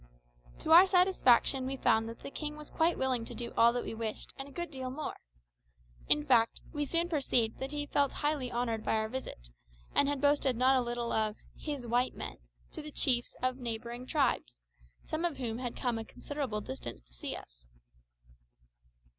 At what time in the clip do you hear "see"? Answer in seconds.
17.13-17.35